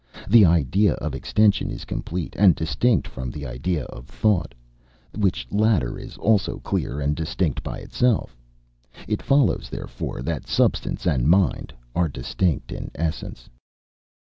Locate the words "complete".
1.85-2.33